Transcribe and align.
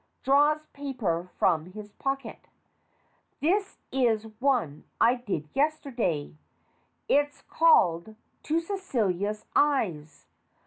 (Draws 0.23 0.65
paper 0.73 1.29
from 1.37 1.67
his 1.73 1.91
pocket.) 1.91 2.47
This 3.39 3.77
is 3.91 4.23
one 4.39 4.83
I 4.99 5.13
did 5.13 5.47
yesterday. 5.53 6.33
It's 7.07 7.43
called 7.43 8.15
"To 8.41 8.59
Celia's 8.59 9.45
Eyes." 9.55 10.25